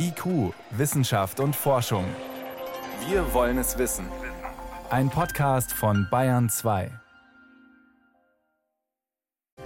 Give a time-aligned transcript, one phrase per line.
[0.00, 2.04] IQ, Wissenschaft und Forschung.
[3.08, 4.06] Wir wollen es wissen.
[4.90, 6.90] Ein Podcast von Bayern 2.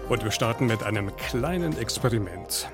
[0.08, 2.70] Und wir starten mit einem kleinen Experiment.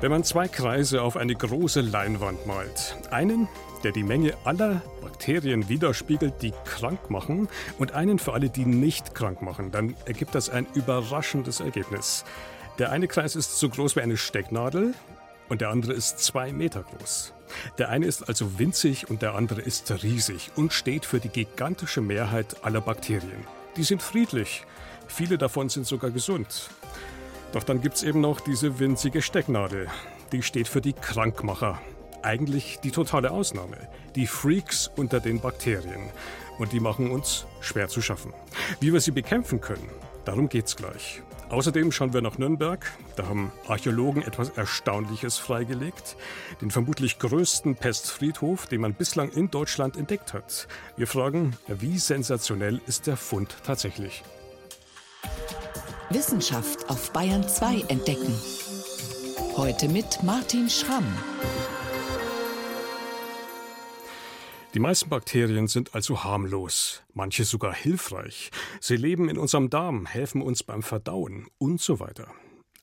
[0.00, 3.48] Wenn man zwei Kreise auf eine große Leinwand malt, einen,
[3.84, 9.14] der die Menge aller Bakterien widerspiegelt, die krank machen, und einen für alle, die nicht
[9.14, 12.24] krank machen, dann ergibt das ein überraschendes Ergebnis.
[12.78, 14.94] Der eine Kreis ist so groß wie eine Stecknadel,
[15.48, 17.32] und der andere ist zwei Meter groß.
[17.78, 22.00] Der eine ist also winzig und der andere ist riesig und steht für die gigantische
[22.00, 23.46] Mehrheit aller Bakterien.
[23.76, 24.64] Die sind friedlich,
[25.06, 26.70] viele davon sind sogar gesund.
[27.52, 29.88] Doch dann gibt es eben noch diese winzige Stecknadel.
[30.32, 31.80] Die steht für die Krankmacher.
[32.22, 33.78] Eigentlich die totale Ausnahme.
[34.14, 36.10] Die Freaks unter den Bakterien.
[36.58, 38.34] Und die machen uns schwer zu schaffen.
[38.80, 39.88] Wie wir sie bekämpfen können,
[40.24, 41.22] darum geht's gleich.
[41.50, 42.92] Außerdem schauen wir nach Nürnberg.
[43.16, 46.16] Da haben Archäologen etwas Erstaunliches freigelegt.
[46.60, 50.68] Den vermutlich größten Pestfriedhof, den man bislang in Deutschland entdeckt hat.
[50.96, 54.22] Wir fragen, wie sensationell ist der Fund tatsächlich?
[56.10, 58.34] Wissenschaft auf Bayern 2 entdecken.
[59.56, 61.06] Heute mit Martin Schramm.
[64.78, 68.52] Die meisten Bakterien sind also harmlos, manche sogar hilfreich.
[68.80, 72.32] Sie leben in unserem Darm, helfen uns beim Verdauen und so weiter.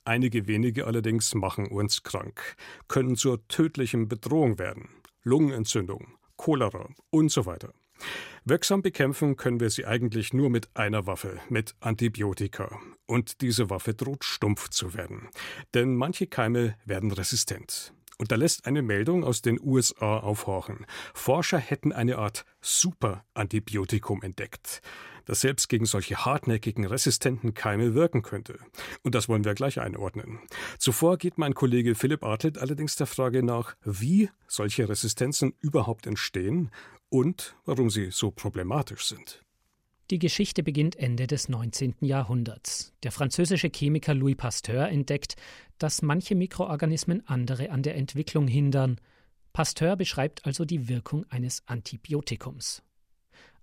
[0.04, 2.58] Einige wenige allerdings machen uns krank,
[2.90, 4.90] können zur tödlichen Bedrohung werden.
[5.24, 7.72] Lungenentzündung, Cholera und so weiter.
[8.44, 12.78] Wirksam bekämpfen können wir sie eigentlich nur mit einer Waffe, mit Antibiotika.
[13.06, 15.30] Und diese Waffe droht stumpf zu werden.
[15.74, 17.95] Denn manche Keime werden resistent.
[18.18, 20.86] Und da lässt eine Meldung aus den USA aufhorchen.
[21.14, 24.82] Forscher hätten eine Art Superantibiotikum entdeckt,
[25.26, 28.58] das selbst gegen solche hartnäckigen, resistenten Keime wirken könnte.
[29.04, 30.40] Und das wollen wir gleich einordnen.
[30.78, 36.72] Zuvor geht mein Kollege Philipp Artelt allerdings der Frage nach, wie solche Resistenzen überhaupt entstehen
[37.10, 39.45] und warum sie so problematisch sind.
[40.12, 41.96] Die Geschichte beginnt Ende des 19.
[42.02, 42.94] Jahrhunderts.
[43.02, 45.36] Der französische Chemiker Louis Pasteur entdeckt,
[45.80, 49.02] dass manche Mikroorganismen andere an der Entwicklung hindern.
[49.52, 52.84] Pasteur beschreibt also die Wirkung eines Antibiotikums.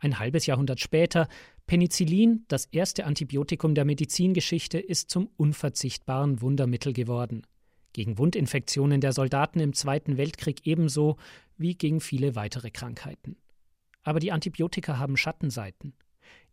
[0.01, 1.29] Ein halbes Jahrhundert später,
[1.69, 7.47] Penicillin, das erste Antibiotikum der Medizingeschichte, ist zum unverzichtbaren Wundermittel geworden.
[7.93, 11.19] Gegen Wundinfektionen der Soldaten im Zweiten Weltkrieg ebenso
[11.57, 13.37] wie gegen viele weitere Krankheiten.
[14.03, 15.95] Aber die Antibiotika haben Schattenseiten.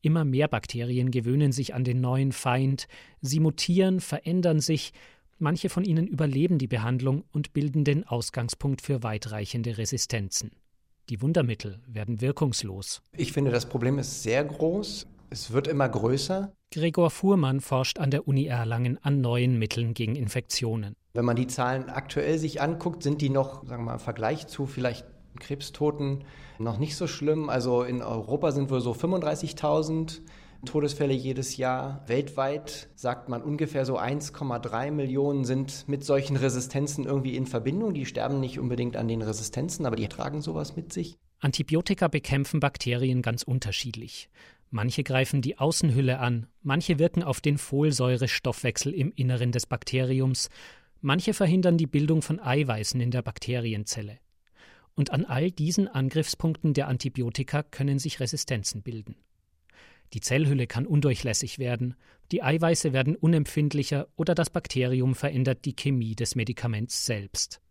[0.01, 2.87] Immer mehr Bakterien gewöhnen sich an den neuen Feind,
[3.21, 4.93] sie mutieren, verändern sich,
[5.39, 10.51] manche von ihnen überleben die Behandlung und bilden den Ausgangspunkt für weitreichende Resistenzen.
[11.09, 13.01] Die Wundermittel werden wirkungslos.
[13.17, 15.07] Ich finde, das Problem ist sehr groß.
[15.31, 16.53] Es wird immer größer.
[16.71, 20.95] Gregor Fuhrmann forscht an der Uni Erlangen an neuen Mitteln gegen Infektionen.
[21.13, 24.47] Wenn man die Zahlen aktuell sich anguckt, sind die noch, sagen wir mal, im Vergleich
[24.47, 25.05] zu vielleicht
[25.39, 26.23] Krebstoten
[26.57, 27.49] noch nicht so schlimm.
[27.49, 30.21] Also in Europa sind wir so 35.000
[30.65, 32.03] Todesfälle jedes Jahr.
[32.07, 37.93] Weltweit sagt man ungefähr so 1,3 Millionen sind mit solchen Resistenzen irgendwie in Verbindung.
[37.93, 41.17] Die sterben nicht unbedingt an den Resistenzen, aber die tragen sowas mit sich.
[41.39, 44.29] Antibiotika bekämpfen Bakterien ganz unterschiedlich.
[44.71, 50.49] Manche greifen die Außenhülle an, manche wirken auf den Folsäurestoffwechsel im Inneren des Bakteriums,
[51.01, 54.19] manche verhindern die Bildung von Eiweißen in der Bakterienzelle.
[54.95, 59.15] Und an all diesen Angriffspunkten der Antibiotika können sich Resistenzen bilden.
[60.13, 61.95] Die Zellhülle kann undurchlässig werden,
[62.31, 67.61] die Eiweiße werden unempfindlicher oder das Bakterium verändert die Chemie des Medikaments selbst.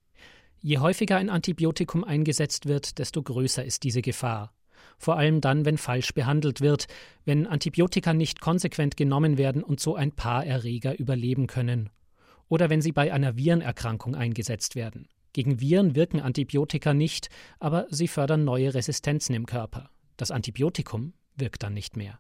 [0.60, 4.52] Je häufiger ein Antibiotikum eingesetzt wird, desto größer ist diese Gefahr.
[4.98, 6.86] Vor allem dann, wenn falsch behandelt wird,
[7.24, 11.90] wenn Antibiotika nicht konsequent genommen werden und so ein paar Erreger überleben können.
[12.48, 15.08] Oder wenn sie bei einer Virenerkrankung eingesetzt werden.
[15.32, 17.28] Gegen Viren wirken Antibiotika nicht,
[17.58, 19.90] aber sie fördern neue Resistenzen im Körper.
[20.16, 22.18] Das Antibiotikum wirkt dann nicht mehr.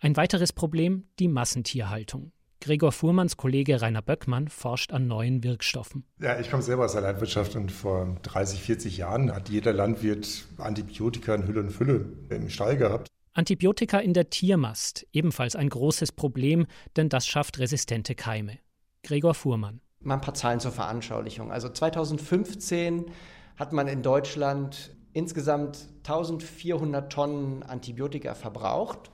[0.00, 2.32] Ein weiteres Problem die Massentierhaltung.
[2.60, 6.04] Gregor Fuhrmanns Kollege Rainer Böckmann forscht an neuen Wirkstoffen.
[6.20, 10.46] Ja, ich komme selber aus der Landwirtschaft und vor 30, 40 Jahren hat jeder Landwirt
[10.58, 13.08] Antibiotika in Hülle und Fülle im Stall gehabt.
[13.32, 16.66] Antibiotika in der Tiermast, ebenfalls ein großes Problem,
[16.96, 18.58] denn das schafft resistente Keime.
[19.04, 19.80] Gregor Fuhrmann.
[20.08, 21.52] Mal ein paar Zahlen zur Veranschaulichung.
[21.52, 23.10] Also 2015
[23.56, 29.10] hat man in Deutschland insgesamt 1400 Tonnen Antibiotika verbraucht.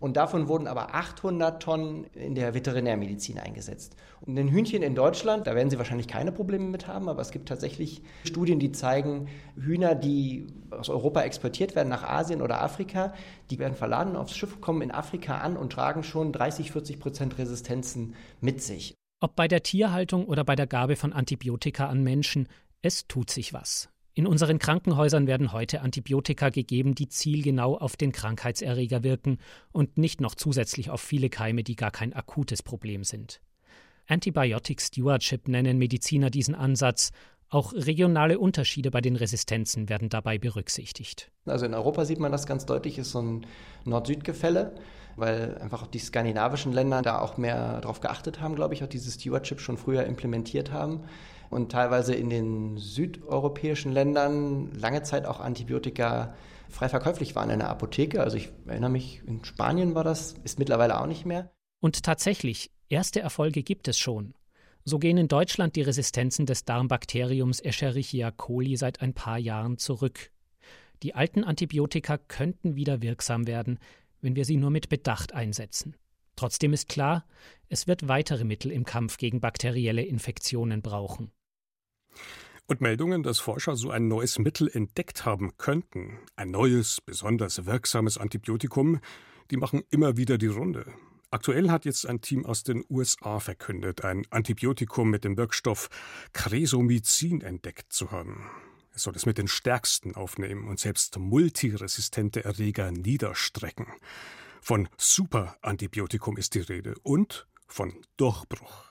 [0.00, 3.96] Und davon wurden aber 800 Tonnen in der Veterinärmedizin eingesetzt.
[4.22, 7.30] Und den Hühnchen in Deutschland, da werden Sie wahrscheinlich keine Probleme mit haben, aber es
[7.30, 13.12] gibt tatsächlich Studien, die zeigen, Hühner, die aus Europa exportiert werden nach Asien oder Afrika,
[13.50, 17.36] die werden verladen aufs Schiff, kommen in Afrika an und tragen schon 30, 40 Prozent
[17.36, 18.94] Resistenzen mit sich.
[19.20, 22.48] Ob bei der Tierhaltung oder bei der Gabe von Antibiotika an Menschen,
[22.82, 23.88] Es tut sich was.
[24.14, 29.38] In unseren Krankenhäusern werden heute Antibiotika gegeben, die zielgenau auf den Krankheitserreger wirken
[29.72, 33.40] und nicht noch zusätzlich auf viele Keime, die gar kein akutes Problem sind.
[34.06, 37.10] Antibiotic Stewardship nennen Mediziner diesen Ansatz.
[37.48, 41.32] Auch regionale Unterschiede bei den Resistenzen werden dabei berücksichtigt.
[41.44, 43.46] Also in Europa sieht man das ganz deutlich, ist so ein
[43.84, 44.76] Nord-Süd-Gefälle,
[45.18, 49.14] weil einfach die skandinavischen Länder da auch mehr darauf geachtet haben, glaube ich, auch dieses
[49.14, 51.04] Stewardship schon früher implementiert haben
[51.50, 56.34] und teilweise in den südeuropäischen Ländern lange Zeit auch Antibiotika
[56.68, 58.20] frei verkäuflich waren in der Apotheke.
[58.20, 61.50] Also ich erinnere mich, in Spanien war das, ist mittlerweile auch nicht mehr.
[61.80, 64.34] Und tatsächlich, erste Erfolge gibt es schon.
[64.84, 70.30] So gehen in Deutschland die Resistenzen des Darmbakteriums Escherichia coli seit ein paar Jahren zurück.
[71.02, 73.78] Die alten Antibiotika könnten wieder wirksam werden,
[74.20, 75.96] wenn wir sie nur mit Bedacht einsetzen.
[76.36, 77.24] Trotzdem ist klar,
[77.68, 81.32] es wird weitere Mittel im Kampf gegen bakterielle Infektionen brauchen.
[82.66, 88.18] Und Meldungen, dass Forscher so ein neues Mittel entdeckt haben könnten, ein neues, besonders wirksames
[88.18, 89.00] Antibiotikum,
[89.50, 90.84] die machen immer wieder die Runde.
[91.30, 95.88] Aktuell hat jetzt ein Team aus den USA verkündet, ein Antibiotikum mit dem Wirkstoff
[96.32, 98.48] Cresomycin entdeckt zu haben.
[98.98, 103.86] Es soll es mit den stärksten aufnehmen und selbst multiresistente Erreger niederstrecken.
[104.60, 108.86] Von Superantibiotikum ist die Rede und von Durchbruch.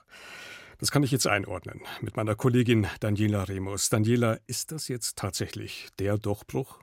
[0.78, 3.90] Das kann ich jetzt einordnen mit meiner Kollegin Daniela Remus.
[3.90, 6.80] Daniela, ist das jetzt tatsächlich der Durchbruch?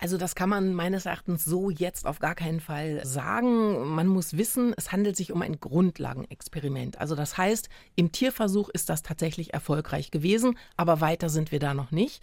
[0.00, 3.86] Also das kann man meines Erachtens so jetzt auf gar keinen Fall sagen.
[3.94, 6.98] Man muss wissen, es handelt sich um ein Grundlagenexperiment.
[6.98, 11.74] Also das heißt, im Tierversuch ist das tatsächlich erfolgreich gewesen, aber weiter sind wir da
[11.74, 12.22] noch nicht.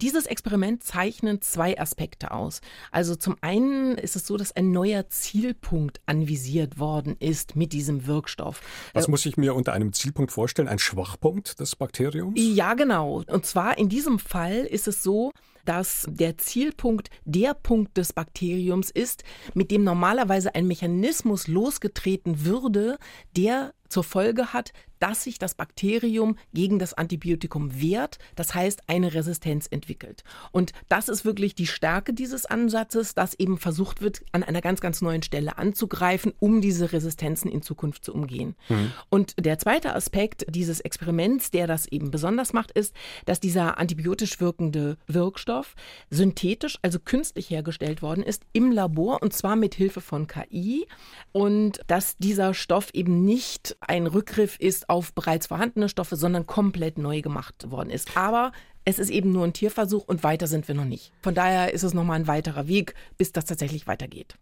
[0.00, 2.60] Dieses Experiment zeichnet zwei Aspekte aus.
[2.92, 8.06] Also zum einen ist es so, dass ein neuer Zielpunkt anvisiert worden ist mit diesem
[8.06, 8.60] Wirkstoff.
[8.92, 10.68] Was muss ich mir unter einem Zielpunkt vorstellen?
[10.68, 12.34] Ein Schwachpunkt des Bakteriums?
[12.36, 13.24] Ja, genau.
[13.26, 15.32] Und zwar in diesem Fall ist es so,
[15.66, 19.24] dass der Zielpunkt der Punkt des Bakteriums ist,
[19.54, 22.96] mit dem normalerweise ein Mechanismus losgetreten würde,
[23.36, 29.14] der zur Folge hat, dass sich das Bakterium gegen das Antibiotikum wehrt, das heißt eine
[29.14, 30.24] Resistenz entwickelt.
[30.52, 34.80] Und das ist wirklich die Stärke dieses Ansatzes, dass eben versucht wird, an einer ganz,
[34.80, 38.56] ganz neuen Stelle anzugreifen, um diese Resistenzen in Zukunft zu umgehen.
[38.68, 38.92] Mhm.
[39.10, 42.94] Und der zweite Aspekt dieses Experiments, der das eben besonders macht, ist,
[43.24, 45.74] dass dieser antibiotisch wirkende Wirkstoff
[46.10, 50.86] synthetisch, also künstlich hergestellt worden ist im Labor und zwar mit Hilfe von KI
[51.32, 56.98] und dass dieser Stoff eben nicht ein Rückgriff ist auf bereits vorhandene Stoffe, sondern komplett
[56.98, 58.16] neu gemacht worden ist.
[58.16, 58.52] Aber
[58.84, 61.12] es ist eben nur ein Tierversuch und weiter sind wir noch nicht.
[61.22, 64.36] Von daher ist es nochmal ein weiterer Weg, bis das tatsächlich weitergeht.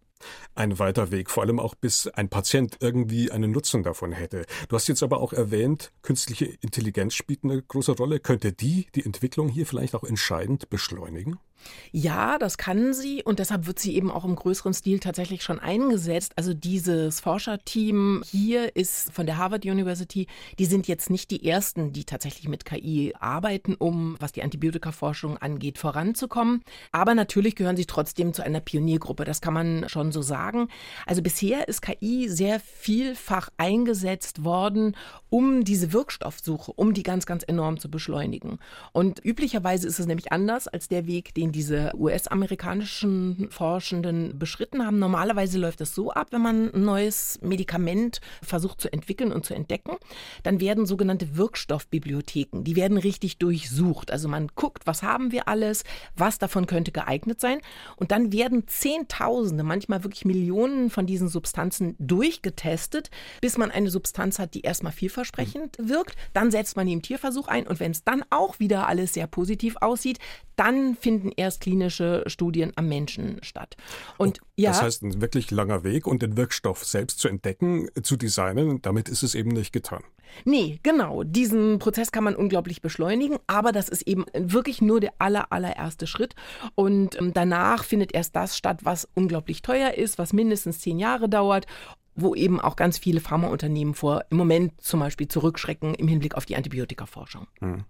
[0.54, 4.46] Ein weiter Weg, vor allem auch bis ein Patient irgendwie einen Nutzen davon hätte.
[4.68, 8.20] Du hast jetzt aber auch erwähnt, künstliche Intelligenz spielt eine große Rolle.
[8.20, 11.38] Könnte die die Entwicklung hier vielleicht auch entscheidend beschleunigen?
[11.92, 15.58] Ja, das kann sie und deshalb wird sie eben auch im größeren Stil tatsächlich schon
[15.58, 16.32] eingesetzt.
[16.36, 20.26] Also dieses Forscherteam hier ist von der Harvard University,
[20.58, 25.38] die sind jetzt nicht die ersten, die tatsächlich mit KI arbeiten, um, was die Antibiotikaforschung
[25.38, 26.62] angeht, voranzukommen.
[26.92, 30.68] Aber natürlich gehören sie trotzdem zu einer Pioniergruppe, das kann man schon so sagen.
[31.06, 34.96] Also bisher ist KI sehr vielfach eingesetzt worden,
[35.30, 38.58] um diese Wirkstoffsuche, um die ganz, ganz enorm zu beschleunigen.
[38.92, 44.98] Und üblicherweise ist es nämlich anders als der Weg, den diese US-amerikanischen Forschenden beschritten haben.
[44.98, 49.54] Normalerweise läuft es so ab, wenn man ein neues Medikament versucht zu entwickeln und zu
[49.54, 49.96] entdecken,
[50.42, 54.10] dann werden sogenannte Wirkstoffbibliotheken, die werden richtig durchsucht.
[54.10, 55.84] Also man guckt, was haben wir alles,
[56.16, 57.60] was davon könnte geeignet sein.
[57.96, 64.38] Und dann werden Zehntausende, manchmal wirklich Millionen von diesen Substanzen durchgetestet, bis man eine Substanz
[64.38, 66.16] hat, die erstmal vielversprechend vielversprechend wirkt.
[66.32, 69.26] Dann setzt man ihn im Tierversuch ein und wenn es dann auch wieder alles sehr
[69.26, 70.18] positiv aussieht,
[70.56, 73.76] dann finden erst klinische Studien am Menschen statt.
[74.18, 77.88] Und oh, ja, das heißt, ein wirklich langer Weg und den Wirkstoff selbst zu entdecken,
[78.02, 80.02] zu designen, damit ist es eben nicht getan.
[80.44, 81.22] Nee, genau.
[81.22, 86.06] Diesen Prozess kann man unglaublich beschleunigen, aber das ist eben wirklich nur der aller, allererste
[86.06, 86.34] Schritt.
[86.74, 91.28] Und ähm, danach findet erst das statt, was unglaublich teuer ist, was mindestens zehn Jahre
[91.28, 91.66] dauert
[92.16, 96.46] wo eben auch ganz viele Pharmaunternehmen vor im Moment zum Beispiel zurückschrecken im Hinblick auf
[96.46, 97.46] die Antibiotikaforschung.
[97.60, 97.84] Hm.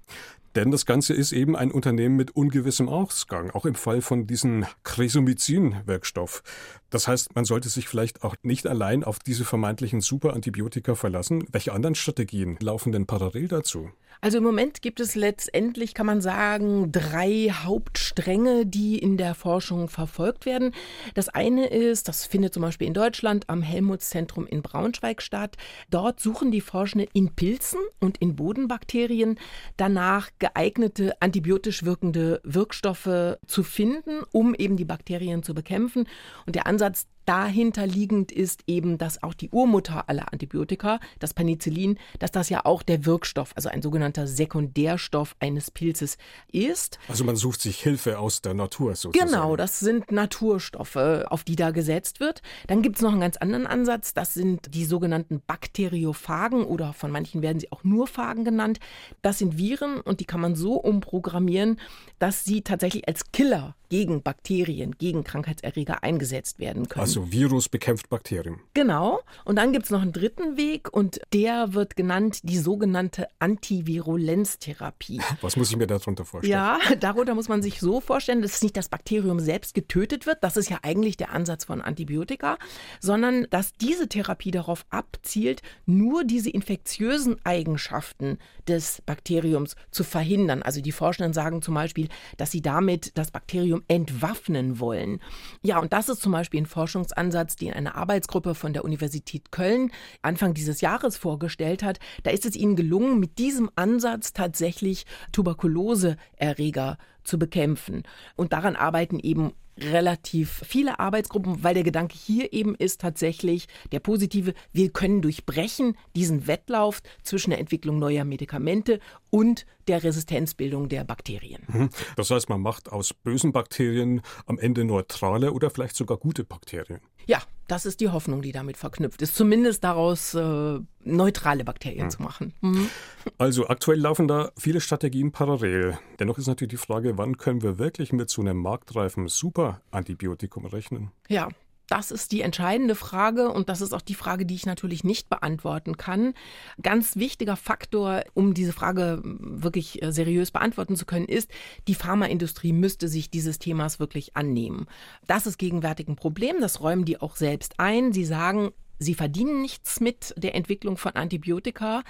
[0.55, 4.65] Denn das Ganze ist eben ein Unternehmen mit ungewissem Ausgang, auch im Fall von diesem
[4.85, 6.45] Cresomycin-Wirkstoff.
[6.91, 11.45] Das heißt, man sollte sich vielleicht auch nicht allein auf diese vermeintlichen Superantibiotika verlassen.
[11.51, 13.91] Welche anderen Strategien laufen denn parallel dazu?
[14.21, 19.89] Also im Moment gibt es letztendlich, kann man sagen, drei Hauptstränge, die in der Forschung
[19.89, 20.73] verfolgt werden.
[21.15, 25.57] Das eine ist, das findet zum Beispiel in Deutschland am Helmholtz-Zentrum in Braunschweig statt.
[25.91, 29.39] Dort suchen die Forschenden in Pilzen und in Bodenbakterien
[29.77, 36.07] danach geeignete antibiotisch wirkende Wirkstoffe zu finden, um eben die Bakterien zu bekämpfen.
[36.47, 41.99] Und der Ansatz dahinter liegend ist eben, dass auch die Urmutter aller Antibiotika, das Penicillin,
[42.19, 46.19] dass das ja auch der Wirkstoff, also ein sogenannter Sekundärstoff eines Pilzes
[46.51, 46.99] ist.
[47.09, 49.31] Also man sucht sich Hilfe aus der Natur sozusagen.
[49.31, 52.43] Genau, das sind Naturstoffe, auf die da gesetzt wird.
[52.67, 57.11] Dann gibt es noch einen ganz anderen Ansatz, das sind die sogenannten Bakteriophagen oder von
[57.11, 58.81] manchen werden sie auch nur Phagen genannt.
[59.23, 61.81] Das sind Viren und die kann man so umprogrammieren,
[62.19, 67.03] dass sie tatsächlich als Killer gegen Bakterien, gegen Krankheitserreger eingesetzt werden können.
[67.03, 68.61] Also Virus bekämpft Bakterien.
[68.75, 69.21] Genau.
[69.45, 75.21] Und dann gibt es noch einen dritten Weg und der wird genannt die sogenannte Antivirulenztherapie.
[75.41, 76.53] Was muss ich mir darunter vorstellen?
[76.53, 80.57] Ja, darunter muss man sich so vorstellen, dass nicht das Bakterium selbst getötet wird, das
[80.57, 82.59] ist ja eigentlich der Ansatz von Antibiotika,
[83.01, 90.63] sondern dass diese Therapie darauf abzielt, nur diese infektiösen Eigenschaften des Bakteriums zu verhindern.
[90.63, 95.21] Also die Forschenden sagen zum Beispiel, dass sie damit das Bakterium entwaffnen wollen.
[95.63, 96.67] Ja, und das ist zum Beispiel ein
[97.05, 99.91] Forschungsansatz, den eine Arbeitsgruppe von der Universität Köln
[100.23, 101.99] Anfang dieses Jahres vorgestellt hat.
[102.23, 108.03] Da ist es ihnen gelungen, mit diesem Ansatz tatsächlich Tuberkuloseerreger zu bekämpfen.
[108.37, 114.01] Und daran arbeiten eben relativ viele Arbeitsgruppen, weil der Gedanke hier eben ist tatsächlich der
[114.01, 119.01] positive, wir können durchbrechen diesen Wettlauf zwischen der Entwicklung neuer Medikamente
[119.31, 121.63] und der Resistenzbildung der Bakterien.
[121.67, 121.91] Mhm.
[122.17, 127.01] Das heißt, man macht aus bösen Bakterien am Ende neutrale oder vielleicht sogar gute Bakterien.
[127.27, 132.11] Ja, das ist die Hoffnung, die damit verknüpft ist, zumindest daraus äh, neutrale Bakterien mhm.
[132.11, 132.55] zu machen.
[132.61, 132.91] Mhm.
[133.39, 135.99] Also aktuell laufen da viele Strategien parallel.
[136.19, 141.11] Dennoch ist natürlich die Frage, wann können wir wirklich mit so einem marktreifen Superantibiotikum rechnen?
[141.29, 141.49] Ja,
[141.89, 145.29] das ist die entscheidende Frage und das ist auch die Frage, die ich natürlich nicht
[145.29, 146.33] beantworten kann.
[146.81, 151.51] Ganz wichtiger Faktor, um diese Frage wirklich äh, seriös beantworten zu können, ist,
[151.87, 154.87] die Pharmaindustrie müsste sich dieses Themas wirklich annehmen.
[155.27, 158.13] Das ist gegenwärtig ein Problem, das räumen die auch selbst ein.
[158.13, 162.03] Sie sagen, Sie verdienen nichts mit der Entwicklung von Antibiotika.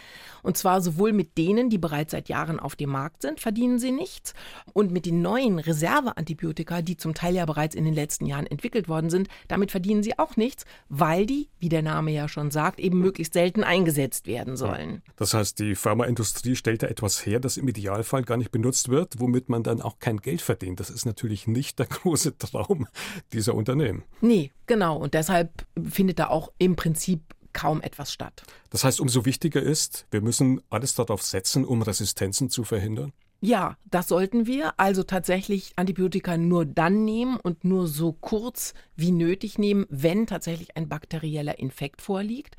[0.43, 3.93] Und zwar sowohl mit denen, die bereits seit Jahren auf dem Markt sind, verdienen sie
[3.93, 4.35] nichts.
[4.73, 8.89] Und mit den neuen Reserveantibiotika, die zum Teil ja bereits in den letzten Jahren entwickelt
[8.89, 12.81] worden sind, damit verdienen sie auch nichts, weil die, wie der Name ja schon sagt,
[12.81, 15.03] eben möglichst selten eingesetzt werden sollen.
[15.17, 19.19] Das heißt, die Pharmaindustrie stellt da etwas her, das im Idealfall gar nicht benutzt wird,
[19.19, 20.81] womit man dann auch kein Geld verdient.
[20.81, 22.87] Das ist natürlich nicht der große Traum
[23.33, 24.05] dieser Unternehmen.
[24.21, 24.97] Nee, genau.
[24.97, 28.43] Und deshalb findet da auch im Prinzip kaum etwas statt.
[28.71, 33.13] Das heißt, umso wichtiger ist, wir müssen alles darauf setzen, um Resistenzen zu verhindern?
[33.47, 34.73] Ja, das sollten wir.
[34.79, 40.79] Also tatsächlich Antibiotika nur dann nehmen und nur so kurz wie nötig nehmen, wenn tatsächlich
[40.79, 42.57] ein bakterieller Infekt vorliegt.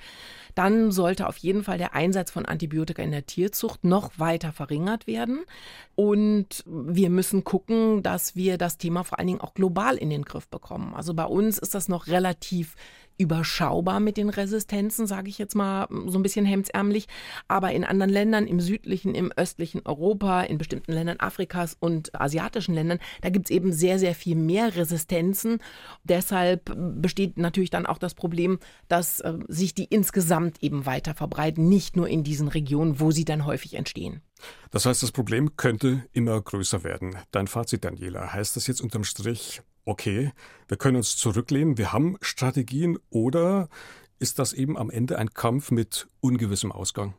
[0.54, 5.08] Dann sollte auf jeden Fall der Einsatz von Antibiotika in der Tierzucht noch weiter verringert
[5.08, 5.40] werden.
[5.96, 10.24] Und wir müssen gucken, dass wir das Thema vor allen Dingen auch global in den
[10.24, 10.94] Griff bekommen.
[10.94, 12.76] Also bei uns ist das noch relativ
[13.18, 17.08] überschaubar mit den Resistenzen, sage ich jetzt mal so ein bisschen hemdsärmlich.
[17.48, 22.76] Aber in anderen Ländern, im südlichen, im östlichen Europa, in bestimmten Ländern Afrikas und asiatischen
[22.76, 25.60] Ländern, da gibt es eben sehr, sehr viel mehr Resistenzen.
[26.04, 31.70] Deshalb besteht natürlich dann auch das Problem, dass äh, sich die insgesamt eben weiter verbreiten,
[31.70, 34.22] nicht nur in diesen Regionen, wo sie dann häufig entstehen.
[34.72, 37.16] Das heißt, das Problem könnte immer größer werden.
[37.32, 40.32] Dein Fazit, Daniela, heißt das jetzt unterm Strich, okay,
[40.68, 43.70] wir können uns zurücklehnen, wir haben Strategien oder
[44.20, 47.14] ist das eben am Ende ein Kampf mit ungewissem Ausgang?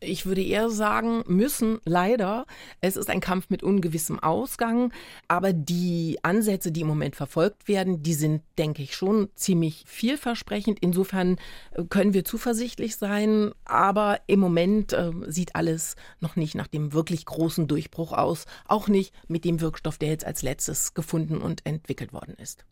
[0.00, 2.46] Ich würde eher sagen, müssen leider.
[2.80, 4.92] Es ist ein Kampf mit ungewissem Ausgang,
[5.26, 10.78] aber die Ansätze, die im Moment verfolgt werden, die sind, denke ich, schon ziemlich vielversprechend.
[10.80, 11.36] Insofern
[11.72, 16.92] äh, können wir zuversichtlich sein, aber im Moment äh, sieht alles noch nicht nach dem
[16.92, 21.66] wirklich großen Durchbruch aus, auch nicht mit dem Wirkstoff, der jetzt als letztes gefunden und
[21.66, 22.64] entwickelt worden ist.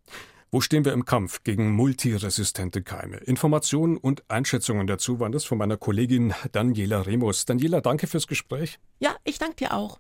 [0.53, 3.17] Wo stehen wir im Kampf gegen multiresistente Keime?
[3.19, 7.47] Informationen und Einschätzungen dazu waren das von meiner Kollegin Daniela Remus.
[7.47, 8.79] Daniela, danke fürs Gespräch.
[9.01, 9.99] Ja, ich danke dir auch.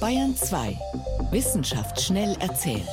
[0.00, 0.78] Bayern 2.
[1.30, 2.86] Wissenschaft schnell erzählt.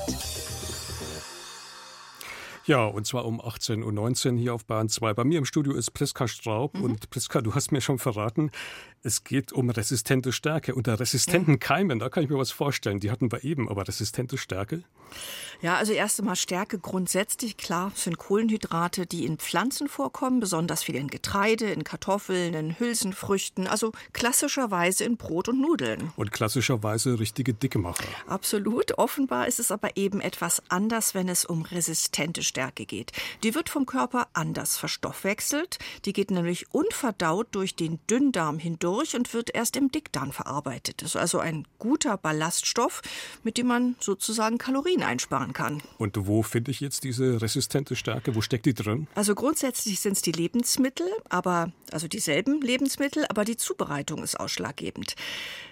[2.68, 5.14] Ja, und zwar um 18.19 Uhr hier auf Bahn 2.
[5.14, 6.76] Bei mir im Studio ist Priska Straub.
[6.76, 6.84] Mhm.
[6.84, 8.52] Und Priska, du hast mir schon verraten,
[9.04, 10.76] es geht um resistente Stärke.
[10.76, 11.60] Unter resistenten ja.
[11.60, 13.00] Keimen, da kann ich mir was vorstellen.
[13.00, 14.84] Die hatten wir eben, aber resistente Stärke?
[15.62, 20.96] Ja, also erst einmal Stärke grundsätzlich, klar, sind Kohlenhydrate, die in Pflanzen vorkommen, besonders viel
[20.96, 26.12] in Getreide, in Kartoffeln, in Hülsenfrüchten, also klassischerweise in Brot und Nudeln.
[26.18, 28.04] Und klassischerweise richtige Dickemacher.
[28.28, 28.98] Absolut.
[28.98, 33.12] Offenbar ist es aber eben etwas anders, wenn es um resistente Stärke Stärke geht.
[33.44, 35.78] Die wird vom Körper anders verstoffwechselt.
[36.06, 41.04] Die geht nämlich unverdaut durch den Dünndarm hindurch und wird erst im Dickdarm verarbeitet.
[41.04, 43.04] Das ist also ein guter Ballaststoff,
[43.44, 45.84] mit dem man sozusagen Kalorien einsparen kann.
[46.00, 48.34] Und wo finde ich jetzt diese resistente Stärke?
[48.34, 49.06] Wo steckt die drin?
[49.14, 55.16] Also grundsätzlich sind es die Lebensmittel, aber also dieselben Lebensmittel, aber die Zubereitung ist ausschlaggebend.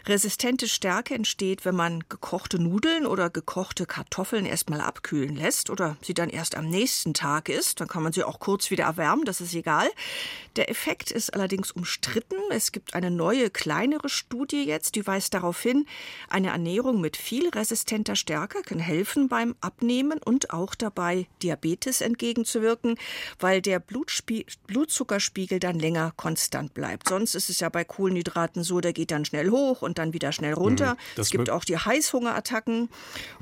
[0.06, 6.13] Resistente Stärke entsteht, wenn man gekochte Nudeln oder gekochte Kartoffeln erstmal abkühlen lässt oder sie
[6.13, 7.79] dann erst am nächsten Tag isst.
[7.79, 9.88] Dann kann man sie auch kurz wieder erwärmen, das ist egal.
[10.55, 12.38] Der Effekt ist allerdings umstritten.
[12.50, 15.86] Es gibt eine neue, kleinere Studie jetzt, die weist darauf hin,
[16.29, 22.98] eine Ernährung mit viel resistenter Stärke kann helfen beim Abnehmen und auch dabei, Diabetes entgegenzuwirken,
[23.39, 27.10] weil der Blutzuckerspiegel dann länger konstant bleibt.
[27.10, 30.32] Sonst ist es ja bei Kohlenhydraten so, der geht dann schnell hoch und dann wieder
[30.32, 30.94] schnell runter.
[30.94, 32.89] Mhm, es gibt auch die Heißhungerattacken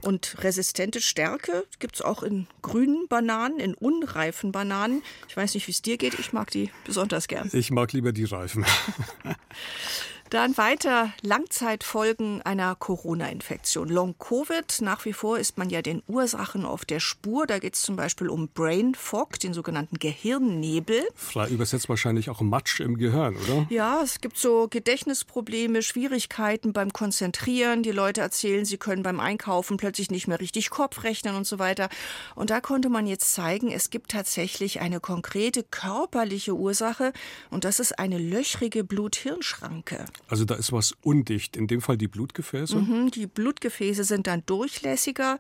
[0.02, 3.23] und resistente Stärke gibt es auch in grünen Bananen,
[3.60, 5.02] in unreifen Bananen.
[5.28, 6.20] Ich weiß nicht, wie es dir geht.
[6.20, 7.50] Ich mag die besonders gern.
[7.54, 8.66] Ich mag lieber die reifen.
[10.34, 13.88] Dann weiter Langzeitfolgen einer Corona-Infektion.
[13.88, 17.46] Long-Covid, nach wie vor ist man ja den Ursachen auf der Spur.
[17.46, 21.04] Da geht es zum Beispiel um Brain Fog, den sogenannten Gehirnnebel.
[21.14, 23.68] Frei übersetzt wahrscheinlich auch Matsch im Gehirn, oder?
[23.70, 27.84] Ja, es gibt so Gedächtnisprobleme, Schwierigkeiten beim Konzentrieren.
[27.84, 31.60] Die Leute erzählen, sie können beim Einkaufen plötzlich nicht mehr richtig Kopf rechnen und so
[31.60, 31.90] weiter.
[32.34, 37.14] Und da konnte man jetzt zeigen, es gibt tatsächlich eine konkrete körperliche Ursache
[37.52, 40.06] und das ist eine löchrige Blut-Hirn-Schranke.
[40.28, 42.78] Also da ist was undicht, in dem Fall die Blutgefäße?
[42.78, 45.38] Mhm, die Blutgefäße sind dann durchlässiger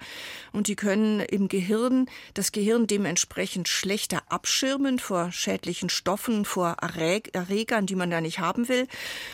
[0.52, 7.86] und die können im Gehirn das Gehirn dementsprechend schlechter abschirmen vor schädlichen Stoffen, vor Erregern,
[7.86, 8.88] die man da nicht haben will.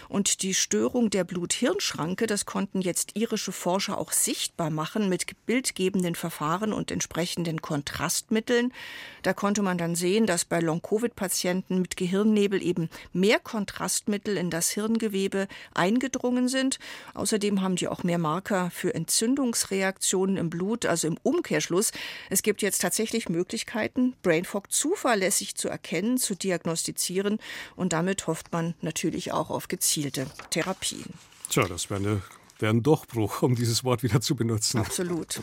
[0.07, 6.15] Und die Störung der Blut-Hirn-Schranke, das konnten jetzt irische Forscher auch sichtbar machen mit bildgebenden
[6.15, 8.71] Verfahren und entsprechenden Kontrastmitteln.
[9.23, 14.69] Da konnte man dann sehen, dass bei Long-Covid-Patienten mit Gehirnnebel eben mehr Kontrastmittel in das
[14.69, 16.79] Hirngewebe Gewebe eingedrungen sind.
[17.13, 21.91] Außerdem haben die auch mehr Marker für Entzündungsreaktionen im Blut, also im Umkehrschluss.
[22.29, 27.39] Es gibt jetzt tatsächlich Möglichkeiten, Brain Fog zuverlässig zu erkennen, zu diagnostizieren
[27.75, 31.13] und damit hofft man natürlich auch auf gezielte Therapien.
[31.49, 32.21] Tja, das wäre eine
[32.59, 34.79] wäre ein Durchbruch, um dieses Wort wieder zu benutzen.
[34.79, 35.41] Absolut.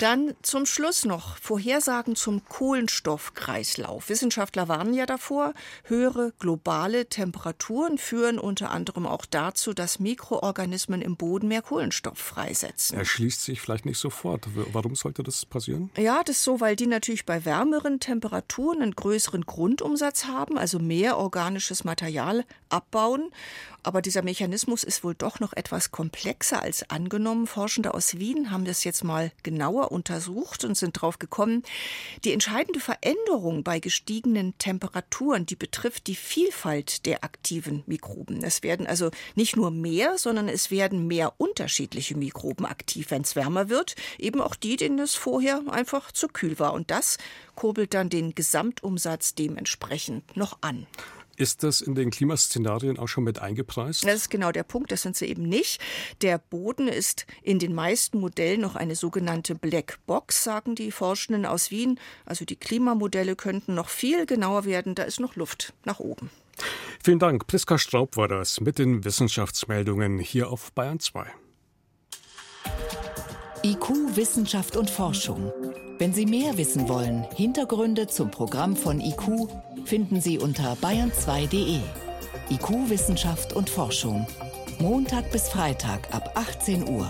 [0.00, 4.08] Dann zum Schluss noch Vorhersagen zum Kohlenstoffkreislauf.
[4.08, 11.16] Wissenschaftler warnen ja davor, höhere globale Temperaturen führen unter anderem auch dazu, dass Mikroorganismen im
[11.16, 12.96] Boden mehr Kohlenstoff freisetzen.
[12.96, 14.46] Er schließt sich vielleicht nicht sofort.
[14.72, 15.90] Warum sollte das passieren?
[15.96, 20.78] Ja, das ist so, weil die natürlich bei wärmeren Temperaturen einen größeren Grundumsatz haben, also
[20.78, 23.30] mehr organisches Material abbauen.
[23.82, 27.46] Aber dieser Mechanismus ist wohl doch noch etwas komplexer als angenommen.
[27.46, 31.62] Forschende aus Wien haben das jetzt mal genauer untersucht und sind darauf gekommen,
[32.24, 38.44] die entscheidende Veränderung bei gestiegenen Temperaturen, die betrifft die Vielfalt der aktiven Mikroben.
[38.44, 43.34] Es werden also nicht nur mehr, sondern es werden mehr unterschiedliche Mikroben aktiv, wenn es
[43.34, 43.96] wärmer wird.
[44.18, 46.72] Eben auch die, denen es vorher einfach zu kühl war.
[46.72, 47.18] Und das
[47.56, 50.86] kurbelt dann den Gesamtumsatz dementsprechend noch an.
[51.36, 54.04] Ist das in den Klimaszenarien auch schon mit eingepreist?
[54.04, 55.80] Das ist genau der Punkt, das sind sie eben nicht.
[56.20, 61.46] Der Boden ist in den meisten Modellen noch eine sogenannte Black Box, sagen die Forschenden
[61.46, 61.98] aus Wien.
[62.26, 66.30] Also die Klimamodelle könnten noch viel genauer werden, da ist noch Luft nach oben.
[67.02, 67.46] Vielen Dank.
[67.46, 71.26] Priska Straub war das mit den Wissenschaftsmeldungen hier auf Bayern 2.
[73.64, 75.52] IQ, Wissenschaft und Forschung.
[75.98, 79.48] Wenn Sie mehr wissen wollen, Hintergründe zum Programm von IQ
[79.84, 81.78] finden Sie unter bayern2.de.
[82.50, 84.26] IQ, Wissenschaft und Forschung.
[84.80, 87.08] Montag bis Freitag ab 18 Uhr.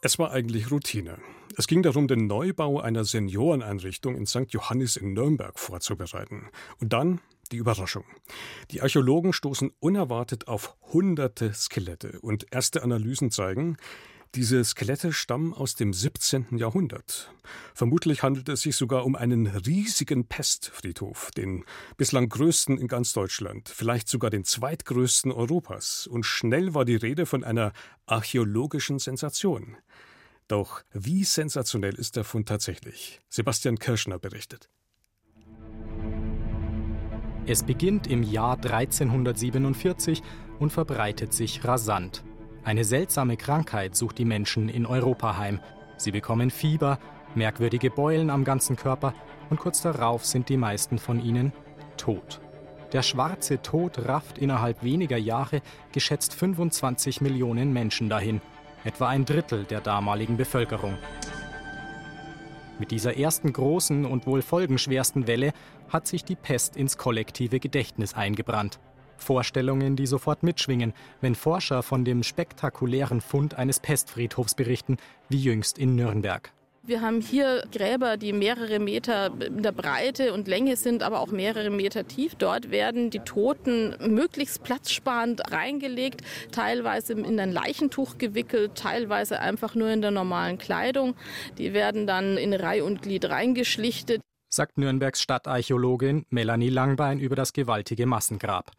[0.00, 1.18] Es war eigentlich Routine.
[1.58, 4.46] Es ging darum, den Neubau einer Senioreneinrichtung in St.
[4.50, 6.48] Johannes in Nürnberg vorzubereiten.
[6.80, 8.04] Und dann die Überraschung.
[8.70, 13.76] Die Archäologen stoßen unerwartet auf hunderte Skelette und erste Analysen zeigen,
[14.34, 16.58] diese Skelette stammen aus dem 17.
[16.58, 17.32] Jahrhundert.
[17.74, 21.64] Vermutlich handelt es sich sogar um einen riesigen Pestfriedhof, den
[21.96, 26.06] bislang größten in ganz Deutschland, vielleicht sogar den zweitgrößten Europas.
[26.06, 27.72] Und schnell war die Rede von einer
[28.04, 29.78] archäologischen Sensation.
[30.46, 33.20] Doch wie sensationell ist der Fund tatsächlich?
[33.30, 34.68] Sebastian Kirschner berichtet.
[37.50, 40.22] Es beginnt im Jahr 1347
[40.58, 42.22] und verbreitet sich rasant.
[42.62, 45.58] Eine seltsame Krankheit sucht die Menschen in Europa heim.
[45.96, 46.98] Sie bekommen Fieber,
[47.34, 49.14] merkwürdige Beulen am ganzen Körper
[49.48, 51.54] und kurz darauf sind die meisten von ihnen
[51.96, 52.42] tot.
[52.92, 58.42] Der schwarze Tod rafft innerhalb weniger Jahre geschätzt 25 Millionen Menschen dahin.
[58.84, 60.98] etwa ein Drittel der damaligen Bevölkerung.
[62.78, 65.52] Mit dieser ersten großen und wohl folgenschwersten Welle
[65.88, 68.78] hat sich die Pest ins kollektive Gedächtnis eingebrannt.
[69.16, 74.96] Vorstellungen, die sofort mitschwingen, wenn Forscher von dem spektakulären Fund eines Pestfriedhofs berichten,
[75.28, 76.52] wie jüngst in Nürnberg.
[76.88, 81.30] Wir haben hier Gräber, die mehrere Meter in der Breite und Länge sind, aber auch
[81.30, 82.34] mehrere Meter tief.
[82.34, 89.90] Dort werden die Toten möglichst platzsparend reingelegt, teilweise in ein Leichentuch gewickelt, teilweise einfach nur
[89.90, 91.14] in der normalen Kleidung.
[91.58, 94.22] Die werden dann in Reih und Glied reingeschlichtet.
[94.50, 98.70] Sagt Nürnbergs Stadtarchäologin Melanie Langbein über das gewaltige Massengrab.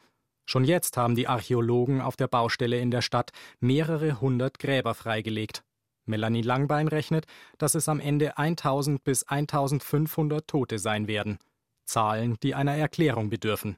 [0.46, 5.64] Schon jetzt haben die Archäologen auf der Baustelle in der Stadt mehrere hundert Gräber freigelegt.
[6.06, 7.28] Melanie Langbein rechnet,
[7.60, 11.38] dass es am Ende 1000 bis 1500 Tote sein werden.
[11.86, 13.78] Zahlen, die einer Erklärung bedürfen.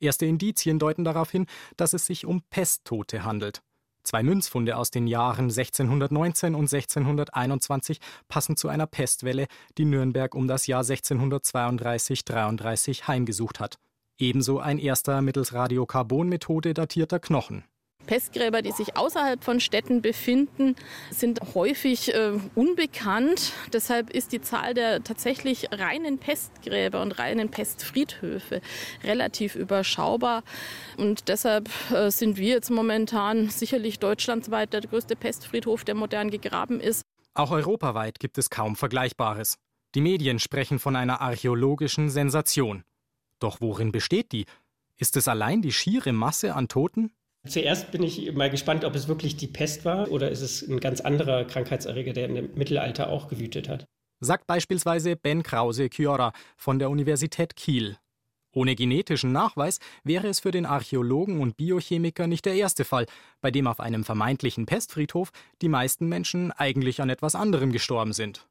[0.00, 1.46] Erste Indizien deuten darauf hin,
[1.76, 3.62] dass es sich um Pesttote handelt.
[4.06, 10.46] Zwei Münzfunde aus den Jahren 1619 und 1621 passen zu einer Pestwelle, die Nürnberg um
[10.46, 13.80] das Jahr 1632-33 heimgesucht hat.
[14.16, 17.64] Ebenso ein erster mittels Radiokarbonmethode datierter Knochen.
[18.06, 20.76] Pestgräber, die sich außerhalb von Städten befinden,
[21.10, 23.52] sind häufig äh, unbekannt.
[23.72, 28.60] Deshalb ist die Zahl der tatsächlich reinen Pestgräber und reinen Pestfriedhöfe
[29.04, 30.42] relativ überschaubar.
[30.96, 36.80] Und deshalb äh, sind wir jetzt momentan sicherlich deutschlandweit der größte Pestfriedhof, der modern gegraben
[36.80, 37.02] ist.
[37.34, 39.56] Auch europaweit gibt es kaum Vergleichbares.
[39.94, 42.84] Die Medien sprechen von einer archäologischen Sensation.
[43.38, 44.46] Doch worin besteht die?
[44.96, 47.12] Ist es allein die schiere Masse an Toten?
[47.46, 50.80] Zuerst bin ich mal gespannt, ob es wirklich die Pest war oder ist es ein
[50.80, 53.86] ganz anderer Krankheitserreger, der im Mittelalter auch gewütet hat.
[54.20, 57.98] Sagt beispielsweise Ben Krause Chiora von der Universität Kiel.
[58.52, 63.04] Ohne genetischen Nachweis wäre es für den Archäologen und Biochemiker nicht der erste Fall,
[63.42, 65.30] bei dem auf einem vermeintlichen Pestfriedhof
[65.60, 68.48] die meisten Menschen eigentlich an etwas anderem gestorben sind.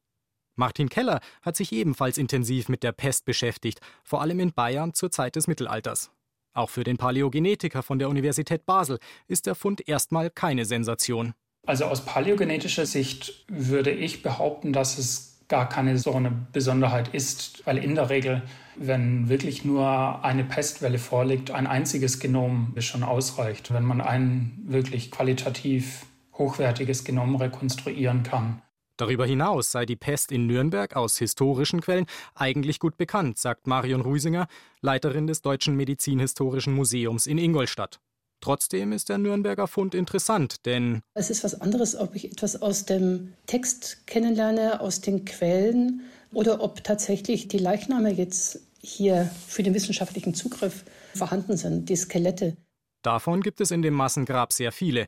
[0.56, 5.10] Martin Keller hat sich ebenfalls intensiv mit der Pest beschäftigt, vor allem in Bayern zur
[5.10, 6.12] Zeit des Mittelalters.
[6.56, 11.34] Auch für den Paläogenetiker von der Universität Basel ist der Fund erstmal keine Sensation.
[11.68, 17.62] Also aus paläogenetischer Sicht würde ich behaupten, dass es gar keine so eine Besonderheit ist,
[17.66, 18.42] weil in der Regel,
[18.78, 23.74] wenn wirklich nur eine Pestwelle vorliegt, ein einziges Genom schon ausreicht.
[23.74, 26.06] Wenn man ein wirklich qualitativ
[26.38, 28.62] hochwertiges Genom rekonstruieren kann.
[28.98, 34.02] Darüber hinaus sei die Pest in Nürnberg aus historischen Quellen eigentlich gut bekannt, sagt Marion
[34.02, 34.48] Ruisinger,
[34.82, 38.00] Leiterin des Deutschen Medizinhistorischen Museums in Ingolstadt.
[38.40, 42.86] Trotzdem ist der Nürnberger Fund interessant, denn es ist was anderes, ob ich etwas aus
[42.86, 49.74] dem Text kennenlerne, aus den Quellen oder ob tatsächlich die Leichname jetzt hier für den
[49.74, 52.56] wissenschaftlichen Zugriff vorhanden sind, die Skelette.
[53.02, 55.08] Davon gibt es in dem Massengrab sehr viele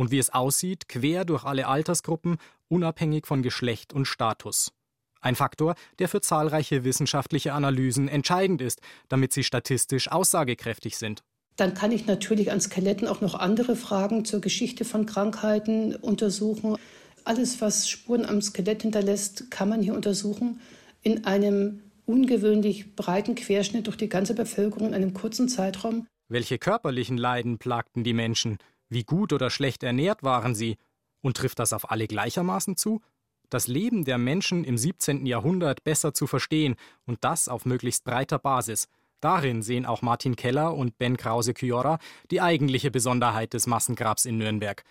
[0.00, 4.72] und wie es aussieht, quer durch alle Altersgruppen, unabhängig von Geschlecht und Status.
[5.20, 11.22] Ein Faktor, der für zahlreiche wissenschaftliche Analysen entscheidend ist, damit sie statistisch aussagekräftig sind.
[11.56, 16.76] Dann kann ich natürlich an Skeletten auch noch andere Fragen zur Geschichte von Krankheiten untersuchen.
[17.24, 20.62] Alles, was Spuren am Skelett hinterlässt, kann man hier untersuchen
[21.02, 26.06] in einem ungewöhnlich breiten Querschnitt durch die ganze Bevölkerung in einem kurzen Zeitraum.
[26.28, 28.56] Welche körperlichen Leiden plagten die Menschen?
[28.90, 30.76] Wie gut oder schlecht ernährt waren sie?
[31.22, 33.00] Und trifft das auf alle gleichermaßen zu?
[33.48, 35.26] Das Leben der Menschen im 17.
[35.26, 36.74] Jahrhundert besser zu verstehen
[37.06, 38.88] und das auf möglichst breiter Basis.
[39.20, 41.98] Darin sehen auch Martin Keller und Ben Krause-Kyorra
[42.30, 44.82] die eigentliche Besonderheit des Massengrabs in Nürnberg.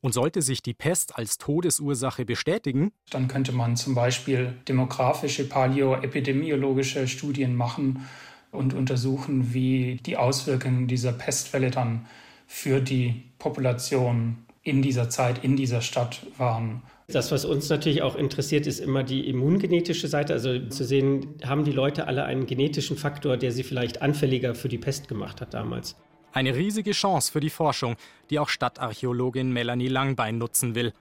[0.00, 7.08] Und sollte sich die Pest als Todesursache bestätigen, dann könnte man zum Beispiel demografische, paläoepidemiologische
[7.08, 8.06] Studien machen
[8.52, 12.06] und untersuchen, wie die Auswirkungen dieser Pestwelle dann
[12.48, 16.82] für die Population in dieser Zeit, in dieser Stadt waren.
[17.06, 21.64] Das, was uns natürlich auch interessiert, ist immer die immungenetische Seite, also zu sehen, haben
[21.64, 25.54] die Leute alle einen genetischen Faktor, der sie vielleicht anfälliger für die Pest gemacht hat
[25.54, 25.94] damals.
[26.32, 27.96] Eine riesige Chance für die Forschung,
[28.30, 30.92] die auch Stadtarchäologin Melanie Langbein nutzen will.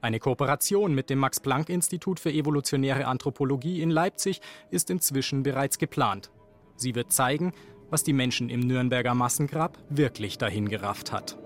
[0.00, 4.40] Eine Kooperation mit dem Max-Planck-Institut für evolutionäre Anthropologie in Leipzig
[4.70, 6.30] ist inzwischen bereits geplant.
[6.76, 7.52] Sie wird zeigen,
[7.90, 11.38] was die Menschen im Nürnberger Massengrab wirklich dahin gerafft hat.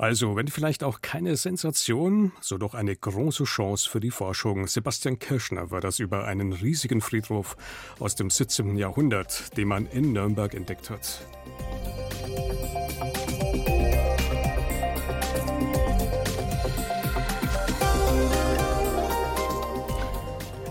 [0.00, 4.66] Also, wenn vielleicht auch keine Sensation, so doch eine große Chance für die Forschung.
[4.66, 7.54] Sebastian Kirschner war das über einen riesigen Friedhof
[7.98, 8.78] aus dem 17.
[8.78, 11.20] Jahrhundert, den man in Nürnberg entdeckt hat.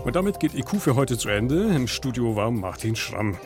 [0.04, 1.74] Und damit geht IQ für heute zu Ende.
[1.74, 3.36] Im Studio war Martin Schramm.